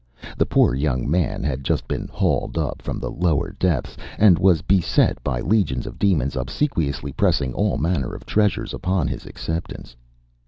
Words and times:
The 0.35 0.47
poor 0.47 0.73
young 0.73 1.07
man 1.07 1.43
had 1.43 1.63
just 1.63 1.87
been 1.87 2.07
hauled 2.07 2.57
up 2.57 2.81
from 2.81 2.97
the 2.97 3.11
lower 3.11 3.51
depths, 3.51 3.95
and 4.17 4.39
was 4.39 4.63
beset 4.63 5.23
by 5.23 5.41
legions 5.41 5.85
of 5.85 5.99
demons 5.99 6.35
obsequiously 6.35 7.11
pressing 7.11 7.53
all 7.53 7.77
manner 7.77 8.15
of 8.15 8.25
treasures 8.25 8.73
upon 8.73 9.07
his 9.09 9.27
acceptance. 9.27 9.95